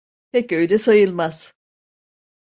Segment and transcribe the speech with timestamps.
[0.31, 1.53] Pek öyle sayılmaz.